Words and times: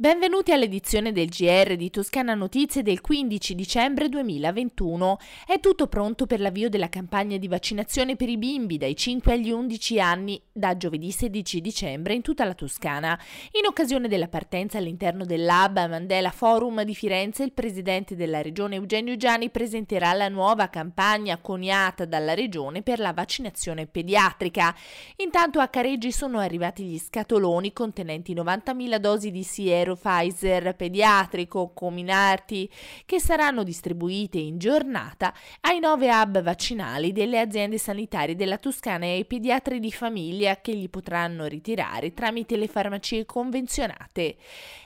Benvenuti 0.00 0.52
all'edizione 0.52 1.10
del 1.10 1.26
GR 1.26 1.74
di 1.74 1.90
Toscana 1.90 2.34
Notizie 2.34 2.84
del 2.84 3.00
15 3.00 3.56
dicembre 3.56 4.08
2021. 4.08 5.18
È 5.44 5.58
tutto 5.58 5.88
pronto 5.88 6.24
per 6.24 6.38
l'avvio 6.38 6.68
della 6.68 6.88
campagna 6.88 7.36
di 7.36 7.48
vaccinazione 7.48 8.14
per 8.14 8.28
i 8.28 8.38
bimbi 8.38 8.78
dai 8.78 8.94
5 8.94 9.32
agli 9.32 9.50
11 9.50 10.00
anni 10.00 10.40
da 10.52 10.76
giovedì 10.76 11.10
16 11.10 11.60
dicembre 11.60 12.14
in 12.14 12.22
tutta 12.22 12.44
la 12.44 12.54
Toscana. 12.54 13.18
In 13.58 13.66
occasione 13.66 14.06
della 14.06 14.28
partenza 14.28 14.78
all'interno 14.78 15.24
dell'Hub 15.24 15.88
Mandela 15.88 16.30
Forum 16.30 16.84
di 16.84 16.94
Firenze, 16.94 17.42
il 17.42 17.52
presidente 17.52 18.14
della 18.14 18.40
regione 18.40 18.76
Eugenio 18.76 19.16
Gianni 19.16 19.50
presenterà 19.50 20.12
la 20.12 20.28
nuova 20.28 20.68
campagna 20.68 21.38
coniata 21.38 22.04
dalla 22.04 22.34
regione 22.34 22.82
per 22.82 23.00
la 23.00 23.12
vaccinazione 23.12 23.88
pediatrica. 23.88 24.72
Intanto 25.16 25.58
a 25.58 25.66
Careggi 25.66 26.12
sono 26.12 26.38
arrivati 26.38 26.84
gli 26.84 26.98
scatoloni 27.00 27.72
contenenti 27.72 28.32
90.000 28.32 28.96
dosi 28.98 29.32
di 29.32 29.42
siero 29.42 29.86
Pfizer, 29.96 30.26
Pfizer 30.28 30.74
pediatrico, 30.74 31.72
Cominarti, 31.72 32.70
che 33.04 33.20
saranno 33.20 33.62
distribuite 33.62 34.38
in 34.38 34.58
giornata 34.58 35.32
ai 35.60 35.80
nove 35.80 36.10
hub 36.10 36.42
vaccinali 36.42 37.12
delle 37.12 37.40
aziende 37.40 37.78
sanitarie 37.78 38.36
della 38.36 38.58
Toscana 38.58 39.04
e 39.06 39.12
ai 39.12 39.24
pediatri 39.24 39.80
di 39.80 39.92
famiglia 39.92 40.60
che 40.60 40.72
li 40.72 40.88
potranno 40.88 41.46
ritirare 41.46 42.12
tramite 42.12 42.56
le 42.56 42.68
farmacie 42.68 43.24
convenzionate. 43.24 44.36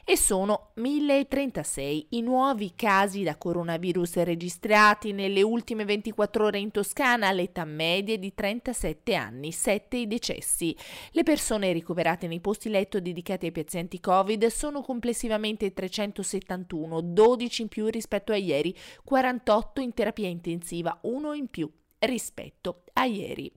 E 0.05 0.16
sono 0.16 0.70
1036 0.75 2.06
i 2.11 2.23
nuovi 2.23 2.73
casi 2.75 3.23
da 3.23 3.37
coronavirus 3.37 4.16
registrati 4.25 5.12
nelle 5.12 5.42
ultime 5.42 5.84
24 5.84 6.47
ore 6.47 6.59
in 6.59 6.73
Toscana, 6.73 7.28
all'età 7.28 7.64
media 7.64 8.19
di 8.19 8.34
37 8.34 9.14
anni, 9.14 9.53
7 9.53 9.97
i 9.97 10.09
decessi. 10.09 10.77
Le 11.12 11.22
persone 11.22 11.72
ricoverate 11.72 12.27
nei 12.27 12.41
posti 12.41 12.69
letto 12.69 12.98
dedicati 12.98 13.47
ai 13.47 13.53
pazienti 13.53 14.00
Covid 14.00 14.47
sono 14.47 14.83
complessivamente 14.93 15.73
371, 15.73 17.01
12 17.01 17.62
in 17.62 17.69
più 17.69 17.87
rispetto 17.87 18.33
a 18.33 18.37
ieri, 18.37 18.77
48 19.03 19.81
in 19.81 19.95
terapia 19.95 20.29
intensiva, 20.29 20.99
1 21.01 21.33
in 21.33 21.49
più 21.49 21.71
rispetto 22.01 22.83
a 22.93 23.07
ieri. 23.07 23.51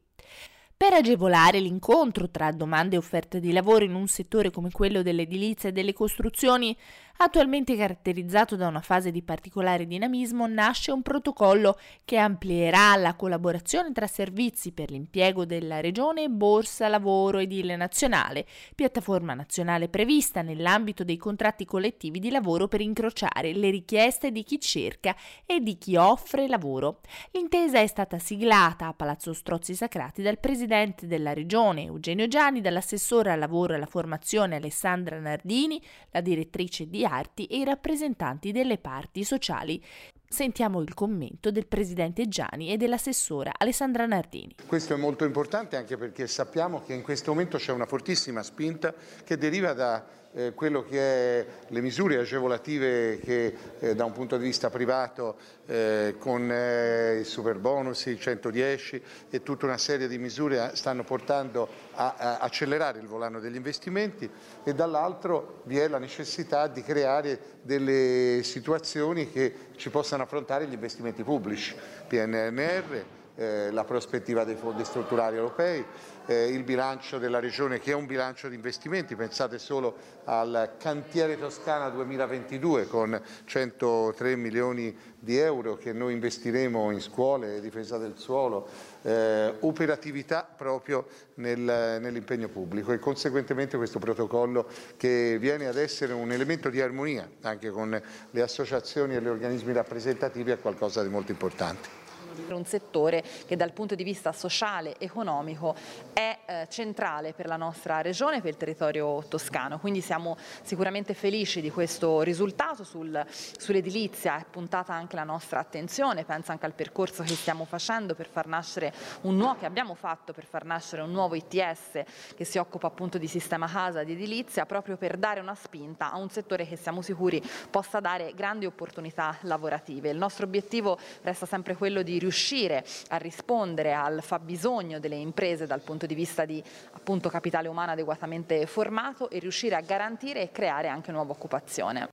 Per 0.77 0.91
agevolare 0.91 1.59
l'incontro 1.59 2.29
tra 2.29 2.51
domande 2.51 2.95
e 2.95 2.97
offerte 2.97 3.39
di 3.39 3.53
lavoro 3.53 3.85
in 3.85 3.95
un 3.95 4.07
settore 4.07 4.51
come 4.51 4.71
quello 4.71 5.03
dell'edilizia 5.03 5.69
e 5.69 5.71
delle 5.71 5.93
costruzioni, 5.93 6.75
attualmente 7.19 7.77
caratterizzato 7.77 8.57
da 8.57 8.67
una 8.67 8.81
fase 8.81 9.09
di 9.09 9.23
particolare 9.23 9.87
dinamismo, 9.87 10.47
nasce 10.47 10.91
un 10.91 11.01
protocollo 11.01 11.79
che 12.03 12.17
amplierà 12.17 12.97
la 12.97 13.15
collaborazione 13.15 13.93
tra 13.93 14.05
servizi 14.05 14.73
per 14.73 14.91
l'impiego 14.91 15.45
della 15.45 15.79
Regione 15.79 16.23
e 16.23 16.29
Borsa 16.29 16.89
Lavoro 16.89 17.37
Edile 17.37 17.77
Nazionale, 17.77 18.45
piattaforma 18.75 19.33
nazionale 19.33 19.87
prevista 19.87 20.41
nell'ambito 20.41 21.05
dei 21.05 21.15
contratti 21.15 21.63
collettivi 21.63 22.19
di 22.19 22.29
lavoro 22.29 22.67
per 22.67 22.81
incrociare 22.81 23.53
le 23.53 23.69
richieste 23.69 24.29
di 24.29 24.43
chi 24.43 24.59
cerca 24.59 25.15
e 25.45 25.61
di 25.61 25.77
chi 25.77 25.95
offre 25.95 26.49
lavoro. 26.49 26.99
L'intesa 27.31 27.79
è 27.79 27.87
stata 27.87 28.19
siglata 28.19 28.87
a 28.87 28.93
Palazzo 28.93 29.31
Strozzi 29.31 29.73
Sacrati 29.73 30.21
dal 30.21 30.37
presidente 30.37 30.63
della 30.66 31.33
Regione 31.33 31.83
Eugenio 31.83 32.27
Gianni, 32.27 32.61
dall'assessore 32.61 33.31
al 33.31 33.39
lavoro 33.39 33.73
e 33.73 33.75
alla 33.75 33.85
formazione 33.85 34.55
Alessandra 34.55 35.19
Nardini, 35.19 35.81
la 36.11 36.21
direttrice 36.21 36.88
di 36.88 37.05
arti 37.05 37.45
e 37.45 37.58
i 37.58 37.63
rappresentanti 37.63 38.52
delle 38.52 38.77
parti 38.77 39.23
sociali. 39.23 39.83
Sentiamo 40.27 40.81
il 40.81 40.93
commento 40.93 41.52
del 41.52 41.67
presidente 41.67 42.27
Gianni 42.27 42.71
e 42.71 42.77
dell'assessora 42.77 43.52
Alessandra 43.58 44.05
Nardini. 44.05 44.55
Questo 44.66 44.93
è 44.93 44.97
molto 44.97 45.23
importante 45.23 45.77
anche 45.77 45.97
perché 45.97 46.27
sappiamo 46.27 46.83
che 46.83 46.93
in 46.93 47.03
questo 47.03 47.31
momento 47.31 47.58
c'è 47.58 47.71
una 47.71 47.86
fortissima 47.86 48.43
spinta 48.43 48.93
che 49.23 49.38
deriva 49.38 49.73
da 49.73 50.03
eh, 50.36 50.53
quello 50.53 50.83
che 50.83 50.99
è 50.99 51.45
le 51.67 51.82
misure 51.82 52.17
agevolative 52.17 53.20
che 53.20 53.55
eh, 53.80 53.95
da 53.95 54.04
un 54.05 54.11
punto 54.11 54.37
di 54.37 54.43
vista 54.43 54.70
privato 54.70 55.37
eh, 55.65 56.15
con 56.20 56.52
eh, 56.52 57.17
il 57.20 57.26
super 57.26 57.58
bonus, 57.58 58.05
il 58.05 58.20
110 58.20 59.02
e 59.30 59.42
tutta 59.42 59.65
una 59.65 59.77
serie 59.77 60.08
di 60.08 60.17
misure 60.17 60.71
stanno 60.73 61.04
portando 61.04 61.67
a, 61.93 62.15
a 62.17 62.37
accelerare 62.39 62.99
il 62.99 63.08
volano 63.08 63.39
degli 63.39 63.55
investimenti 63.55 64.30
e 64.64 64.73
dall'altro 64.73 65.61
vi 65.64 65.77
è 65.77 65.87
la 65.87 65.99
necessità 65.99 66.67
di 66.67 66.82
creare 66.82 67.39
delle 67.61 68.42
situazioni 68.43 69.32
che 69.32 69.54
ci 69.77 69.89
possano 69.89 70.23
affrontare 70.23 70.67
gli 70.67 70.73
investimenti 70.73 71.23
pubblici, 71.23 71.76
PNRR, 72.08 73.23
eh, 73.35 73.71
la 73.71 73.83
prospettiva 73.83 74.43
dei 74.43 74.55
fondi 74.55 74.83
strutturali 74.83 75.35
europei, 75.35 75.85
eh, 76.27 76.47
il 76.47 76.63
bilancio 76.63 77.17
della 77.17 77.39
Regione 77.39 77.79
che 77.79 77.91
è 77.91 77.95
un 77.95 78.05
bilancio 78.05 78.47
di 78.47 78.55
investimenti, 78.55 79.15
pensate 79.15 79.59
solo 79.59 79.95
al 80.25 80.73
cantiere 80.77 81.37
Toscana 81.37 81.89
2022 81.89 82.87
con 82.87 83.21
103 83.45 84.35
milioni 84.35 84.95
di 85.19 85.37
euro 85.37 85.75
che 85.75 85.91
noi 85.91 86.13
investiremo 86.13 86.91
in 86.91 87.01
scuole, 87.01 87.59
difesa 87.59 87.97
del 87.97 88.13
suolo, 88.15 88.67
eh, 89.01 89.53
operatività 89.59 90.47
proprio 90.55 91.07
nel, 91.35 91.59
nell'impegno 91.59 92.47
pubblico 92.47 92.91
e 92.91 92.99
conseguentemente 92.99 93.77
questo 93.77 93.99
protocollo 93.99 94.67
che 94.97 95.37
viene 95.39 95.67
ad 95.67 95.77
essere 95.77 96.13
un 96.13 96.31
elemento 96.31 96.69
di 96.69 96.81
armonia 96.81 97.29
anche 97.41 97.69
con 97.69 98.02
le 98.31 98.41
associazioni 98.41 99.15
e 99.15 99.21
gli 99.21 99.27
organismi 99.27 99.73
rappresentativi 99.73 100.52
è 100.52 100.59
qualcosa 100.59 101.03
di 101.03 101.09
molto 101.09 101.31
importante 101.31 102.05
un 102.53 102.65
settore 102.65 103.23
che 103.45 103.55
dal 103.55 103.71
punto 103.73 103.95
di 103.95 104.03
vista 104.03 104.31
sociale 104.31 104.95
economico 104.99 105.75
è 106.13 106.37
eh, 106.45 106.67
centrale 106.69 107.33
per 107.33 107.47
la 107.47 107.57
nostra 107.57 108.01
regione, 108.01 108.41
per 108.41 108.51
il 108.51 108.57
territorio 108.57 109.23
toscano. 109.27 109.79
Quindi 109.79 110.01
siamo 110.01 110.37
sicuramente 110.61 111.13
felici 111.13 111.61
di 111.61 111.69
questo 111.69 112.21
risultato. 112.21 112.83
Sul, 112.83 113.25
sull'edilizia 113.29 114.37
è 114.37 114.45
puntata 114.49 114.93
anche 114.93 115.15
la 115.15 115.23
nostra 115.23 115.59
attenzione, 115.59 116.23
penso 116.23 116.51
anche 116.51 116.65
al 116.65 116.73
percorso 116.73 117.23
che 117.23 117.35
stiamo 117.35 117.65
facendo 117.65 118.15
per 118.15 118.27
far 118.27 118.47
nascere 118.47 118.93
un 119.21 119.35
nuovo, 119.35 119.59
che 119.59 119.65
abbiamo 119.65 119.95
fatto 119.95 120.33
per 120.33 120.45
far 120.45 120.65
nascere 120.65 121.02
un 121.02 121.11
nuovo 121.11 121.35
ITS 121.35 122.03
che 122.35 122.43
si 122.43 122.57
occupa 122.57 122.87
appunto 122.87 123.17
di 123.17 123.27
sistema 123.27 123.67
casa, 123.67 124.03
di 124.03 124.13
edilizia, 124.13 124.65
proprio 124.65 124.97
per 124.97 125.17
dare 125.17 125.39
una 125.39 125.55
spinta 125.55 126.11
a 126.11 126.17
un 126.17 126.29
settore 126.29 126.67
che 126.67 126.75
siamo 126.75 127.02
sicuri 127.02 127.41
possa 127.69 127.99
dare 127.99 128.33
grandi 128.33 128.65
opportunità 128.65 129.38
lavorative. 129.41 130.09
Il 130.09 130.17
nostro 130.17 130.45
obiettivo 130.45 130.97
resta 131.21 131.45
sempre 131.45 131.75
quello 131.75 132.01
di 132.01 132.19
riuscire 132.25 132.83
a 133.09 133.18
rispondere 133.18 133.94
al 133.94 134.24
fabbisogno 134.24 135.00
delle 135.00 135.15
imprese 135.15 135.68
dal 135.68 135.81
punto 135.81 136.07
di 136.07 136.15
vista 136.15 136.44
di 136.44 136.62
appunto, 136.91 137.30
capitale 137.30 137.68
umano 137.68 137.91
adeguatamente 137.91 138.65
formato 138.65 139.30
e 139.30 139.38
riuscire 139.39 139.75
a 139.75 139.81
garantire 139.81 140.41
e 140.41 140.51
creare 140.51 140.88
anche 140.88 141.12
nuova 141.12 141.31
occupazione. 141.31 142.09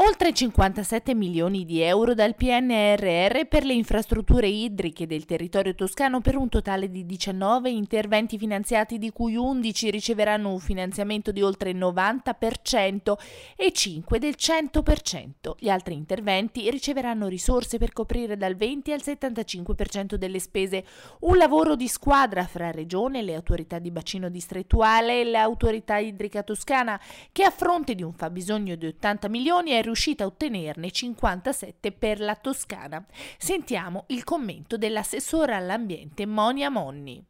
Oltre 0.00 0.32
57 0.32 1.12
milioni 1.12 1.64
di 1.64 1.80
euro 1.80 2.14
dal 2.14 2.36
PNRR 2.36 3.46
per 3.48 3.64
le 3.64 3.72
infrastrutture 3.72 4.46
idriche 4.46 5.08
del 5.08 5.24
territorio 5.24 5.74
toscano 5.74 6.20
per 6.20 6.36
un 6.36 6.48
totale 6.48 6.88
di 6.88 7.04
19 7.04 7.68
interventi 7.68 8.38
finanziati 8.38 8.96
di 8.98 9.10
cui 9.10 9.34
11 9.34 9.90
riceveranno 9.90 10.52
un 10.52 10.60
finanziamento 10.60 11.32
di 11.32 11.42
oltre 11.42 11.70
il 11.70 11.78
90% 11.78 13.14
e 13.56 13.72
5 13.72 14.18
del 14.20 14.36
100%. 14.38 15.54
Gli 15.58 15.68
altri 15.68 15.94
interventi 15.94 16.70
riceveranno 16.70 17.26
risorse 17.26 17.78
per 17.78 17.92
coprire 17.92 18.36
dal 18.36 18.54
20 18.54 18.92
al 18.92 19.00
75% 19.02 20.14
delle 20.14 20.38
spese. 20.38 20.84
Un 21.22 21.36
lavoro 21.36 21.74
di 21.74 21.88
squadra 21.88 22.46
fra 22.46 22.70
Regione, 22.70 23.22
le 23.22 23.34
autorità 23.34 23.80
di 23.80 23.90
bacino 23.90 24.28
distrettuale 24.28 25.22
e 25.22 25.24
l'autorità 25.24 25.96
idrica 25.96 26.44
toscana 26.44 27.00
che 27.32 27.42
a 27.42 27.50
fronte 27.50 27.96
di 27.96 28.04
un 28.04 28.12
fabbisogno 28.12 28.76
di 28.76 28.86
80 28.86 29.28
milioni 29.28 29.72
è 29.72 29.86
riuscita 29.88 30.24
a 30.24 30.26
ottenerne 30.26 30.90
57 30.90 31.92
per 31.92 32.20
la 32.20 32.34
Toscana. 32.36 33.04
Sentiamo 33.38 34.04
il 34.08 34.22
commento 34.22 34.76
dell'assessora 34.76 35.56
all'ambiente 35.56 36.26
Monia 36.26 36.70
Monni. 36.70 37.24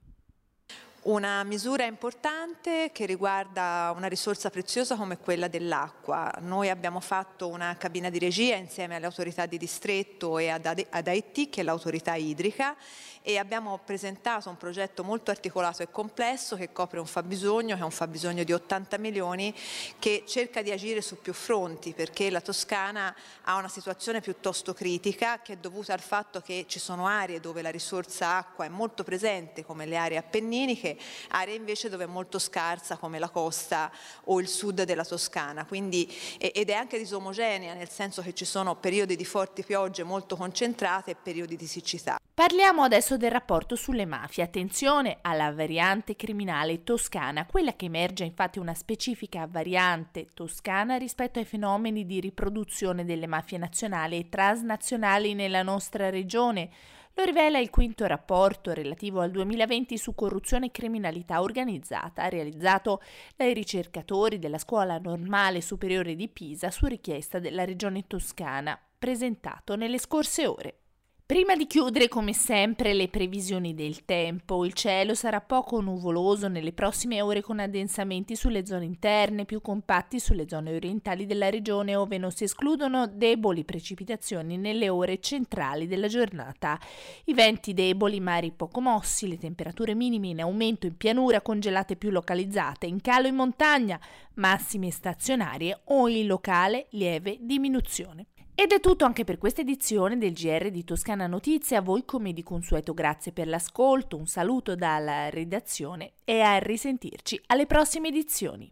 Una 1.02 1.44
misura 1.44 1.84
importante 1.84 2.90
che 2.92 3.06
riguarda 3.06 3.94
una 3.96 4.08
risorsa 4.08 4.50
preziosa 4.50 4.96
come 4.96 5.16
quella 5.16 5.46
dell'acqua. 5.46 6.30
Noi 6.40 6.68
abbiamo 6.70 6.98
fatto 6.98 7.46
una 7.46 7.76
cabina 7.78 8.10
di 8.10 8.18
regia 8.18 8.56
insieme 8.56 8.96
alle 8.96 9.06
autorità 9.06 9.46
di 9.46 9.58
distretto 9.58 10.38
e 10.38 10.48
ad, 10.48 10.66
AIT, 10.66 11.50
che 11.50 11.60
è 11.60 11.62
l'autorità 11.62 12.16
idrica, 12.16 12.76
e 13.22 13.36
abbiamo 13.36 13.78
presentato 13.84 14.48
un 14.48 14.56
progetto 14.56 15.04
molto 15.04 15.30
articolato 15.30 15.82
e 15.82 15.90
complesso 15.90 16.56
che 16.56 16.72
copre 16.72 16.98
un 16.98 17.06
fabbisogno, 17.06 17.74
che 17.74 17.82
è 17.82 17.84
un 17.84 17.90
fabbisogno 17.90 18.42
di 18.42 18.52
80 18.52 18.98
milioni, 18.98 19.54
che 19.98 20.24
cerca 20.26 20.62
di 20.62 20.70
agire 20.72 21.00
su 21.00 21.20
più 21.20 21.32
fronti 21.32 21.92
perché 21.92 22.30
la 22.30 22.40
Toscana 22.40 23.14
ha 23.42 23.56
una 23.56 23.68
situazione 23.68 24.20
piuttosto 24.20 24.72
critica 24.72 25.40
che 25.42 25.54
è 25.54 25.56
dovuta 25.56 25.92
al 25.92 26.00
fatto 26.00 26.40
che 26.40 26.64
ci 26.68 26.78
sono 26.78 27.06
aree 27.06 27.38
dove 27.38 27.60
la 27.60 27.70
risorsa 27.70 28.36
acqua 28.36 28.64
è 28.64 28.68
molto 28.68 29.04
presente 29.04 29.64
come 29.64 29.84
le 29.84 29.96
aree 29.96 30.16
appenniniche 30.16 30.87
ricche, 30.88 30.96
aree 31.30 31.54
invece 31.54 31.88
dove 31.88 32.04
è 32.04 32.06
molto 32.06 32.38
scarsa 32.38 32.96
come 32.96 33.18
la 33.18 33.28
costa 33.28 33.90
o 34.24 34.40
il 34.40 34.48
sud 34.48 34.82
della 34.82 35.04
Toscana, 35.04 35.64
quindi, 35.64 36.10
ed 36.38 36.70
è 36.70 36.72
anche 36.72 36.98
disomogenea 36.98 37.74
nel 37.74 37.88
senso 37.88 38.22
che 38.22 38.34
ci 38.34 38.44
sono 38.44 38.76
periodi 38.76 39.16
di 39.16 39.24
forti 39.24 39.64
piogge 39.64 40.02
molto 40.02 40.36
concentrate 40.36 41.12
e 41.12 41.16
periodi 41.16 41.56
di 41.56 41.66
siccità. 41.66 42.18
Parliamo 42.32 42.84
adesso 42.84 43.16
del 43.16 43.32
rapporto 43.32 43.74
sulle 43.74 44.06
mafie. 44.06 44.44
Attenzione 44.44 45.18
alla 45.22 45.52
variante 45.52 46.14
criminale 46.14 46.84
toscana, 46.84 47.46
quella 47.46 47.74
che 47.74 47.86
emerge 47.86 48.24
infatti 48.24 48.60
una 48.60 48.74
specifica 48.74 49.48
variante 49.50 50.28
toscana 50.34 50.96
rispetto 50.96 51.40
ai 51.40 51.44
fenomeni 51.44 52.06
di 52.06 52.20
riproduzione 52.20 53.04
delle 53.04 53.26
mafie 53.26 53.58
nazionali 53.58 54.18
e 54.18 54.28
transnazionali 54.28 55.34
nella 55.34 55.62
nostra 55.62 56.10
regione. 56.10 56.70
Lo 57.18 57.24
rivela 57.24 57.58
il 57.58 57.68
quinto 57.68 58.06
rapporto 58.06 58.72
relativo 58.72 59.20
al 59.20 59.32
2020 59.32 59.98
su 59.98 60.14
corruzione 60.14 60.66
e 60.66 60.70
criminalità 60.70 61.42
organizzata, 61.42 62.28
realizzato 62.28 63.02
dai 63.34 63.52
ricercatori 63.54 64.38
della 64.38 64.56
Scuola 64.56 64.98
Normale 64.98 65.60
Superiore 65.60 66.14
di 66.14 66.28
Pisa 66.28 66.70
su 66.70 66.86
richiesta 66.86 67.40
della 67.40 67.64
Regione 67.64 68.06
Toscana, 68.06 68.80
presentato 68.96 69.74
nelle 69.74 69.98
scorse 69.98 70.46
ore. 70.46 70.78
Prima 71.28 71.54
di 71.56 71.66
chiudere, 71.66 72.08
come 72.08 72.32
sempre, 72.32 72.94
le 72.94 73.08
previsioni 73.08 73.74
del 73.74 74.06
tempo. 74.06 74.64
Il 74.64 74.72
cielo 74.72 75.12
sarà 75.12 75.42
poco 75.42 75.78
nuvoloso 75.82 76.48
nelle 76.48 76.72
prossime 76.72 77.20
ore 77.20 77.42
con 77.42 77.58
addensamenti 77.58 78.34
sulle 78.34 78.64
zone 78.64 78.86
interne, 78.86 79.44
più 79.44 79.60
compatti 79.60 80.20
sulle 80.20 80.48
zone 80.48 80.74
orientali 80.74 81.26
della 81.26 81.50
regione, 81.50 81.94
ove 81.96 82.16
non 82.16 82.30
si 82.30 82.44
escludono 82.44 83.06
deboli 83.06 83.66
precipitazioni 83.66 84.56
nelle 84.56 84.88
ore 84.88 85.20
centrali 85.20 85.86
della 85.86 86.08
giornata. 86.08 86.80
I 87.24 87.34
venti 87.34 87.74
deboli, 87.74 88.20
mari 88.20 88.50
poco 88.50 88.80
mossi, 88.80 89.28
le 89.28 89.36
temperature 89.36 89.94
minime 89.94 90.28
in 90.28 90.40
aumento 90.40 90.86
in 90.86 90.96
pianura, 90.96 91.42
congelate 91.42 91.96
più 91.96 92.08
localizzate, 92.08 92.86
in 92.86 93.02
calo 93.02 93.26
in 93.26 93.34
montagna, 93.34 94.00
massime 94.36 94.90
stazionarie 94.90 95.78
o 95.88 96.08
in 96.08 96.26
locale 96.26 96.86
lieve 96.92 97.36
diminuzione. 97.38 98.28
Ed 98.60 98.72
è 98.72 98.80
tutto 98.80 99.04
anche 99.04 99.22
per 99.22 99.38
questa 99.38 99.60
edizione 99.60 100.18
del 100.18 100.32
GR 100.32 100.70
di 100.70 100.82
Toscana 100.82 101.28
Notizie. 101.28 101.76
A 101.76 101.80
voi 101.80 102.04
come 102.04 102.32
di 102.32 102.42
consueto 102.42 102.92
grazie 102.92 103.30
per 103.30 103.46
l'ascolto, 103.46 104.16
un 104.16 104.26
saluto 104.26 104.74
dalla 104.74 105.30
redazione 105.30 106.14
e 106.24 106.40
a 106.40 106.58
risentirci 106.58 107.40
alle 107.46 107.66
prossime 107.66 108.08
edizioni. 108.08 108.68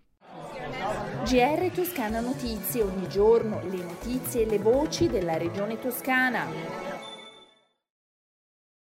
GR 1.23 1.71
Toscana 1.73 2.19
Notizie, 2.19 2.83
ogni 2.83 3.09
giorno 3.09 3.63
le 3.63 3.85
notizie 3.85 4.43
e 4.43 4.47
le 4.47 4.59
voci 4.59 5.07
della 5.07 5.37
regione 5.37 5.79
toscana. 5.79 6.96